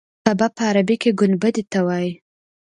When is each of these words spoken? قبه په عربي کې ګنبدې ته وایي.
قبه 0.25 0.47
په 0.55 0.61
عربي 0.69 0.95
کې 1.01 1.11
ګنبدې 1.19 1.63
ته 1.71 1.79
وایي. 1.87 2.11